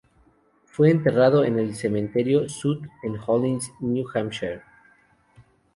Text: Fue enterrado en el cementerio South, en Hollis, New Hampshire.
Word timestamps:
Fue 0.65 0.89
enterrado 0.89 1.45
en 1.45 1.59
el 1.59 1.75
cementerio 1.75 2.49
South, 2.49 2.81
en 3.03 3.19
Hollis, 3.23 3.71
New 3.81 4.03
Hampshire. 4.15 4.63